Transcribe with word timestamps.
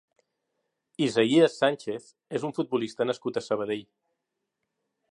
Isaías 1.07 1.59
Sánchez 1.65 2.09
és 2.39 2.49
un 2.51 2.57
futbolista 2.61 3.09
nascut 3.11 3.39
a 3.43 3.47
Sabadell. 3.49 3.89